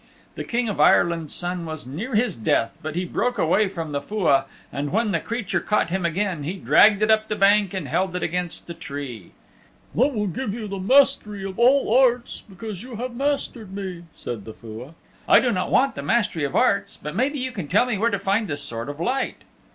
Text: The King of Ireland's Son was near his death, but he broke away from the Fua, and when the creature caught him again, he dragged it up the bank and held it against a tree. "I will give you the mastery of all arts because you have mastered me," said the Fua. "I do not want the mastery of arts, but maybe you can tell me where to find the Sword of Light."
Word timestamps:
The 0.33 0.43
King 0.43 0.67
of 0.67 0.79
Ireland's 0.79 1.31
Son 1.31 1.63
was 1.63 1.85
near 1.85 2.15
his 2.15 2.35
death, 2.35 2.75
but 2.81 2.95
he 2.95 3.05
broke 3.05 3.37
away 3.37 3.69
from 3.69 3.91
the 3.91 4.01
Fua, 4.01 4.45
and 4.73 4.91
when 4.91 5.11
the 5.11 5.19
creature 5.19 5.59
caught 5.59 5.91
him 5.91 6.07
again, 6.07 6.41
he 6.41 6.53
dragged 6.53 7.03
it 7.03 7.11
up 7.11 7.27
the 7.27 7.35
bank 7.35 7.71
and 7.75 7.87
held 7.87 8.15
it 8.15 8.23
against 8.23 8.67
a 8.67 8.73
tree. 8.73 9.29
"I 9.93 9.97
will 10.07 10.25
give 10.25 10.55
you 10.55 10.67
the 10.67 10.79
mastery 10.79 11.43
of 11.43 11.59
all 11.59 11.95
arts 11.95 12.41
because 12.49 12.81
you 12.81 12.95
have 12.95 13.13
mastered 13.15 13.73
me," 13.75 14.05
said 14.11 14.45
the 14.45 14.53
Fua. 14.55 14.95
"I 15.29 15.39
do 15.39 15.51
not 15.51 15.69
want 15.69 15.93
the 15.93 16.01
mastery 16.01 16.45
of 16.45 16.55
arts, 16.55 16.97
but 16.97 17.15
maybe 17.15 17.37
you 17.37 17.51
can 17.51 17.67
tell 17.67 17.85
me 17.85 17.99
where 17.99 18.09
to 18.09 18.17
find 18.17 18.47
the 18.47 18.57
Sword 18.57 18.89
of 18.89 18.99
Light." 18.99 19.43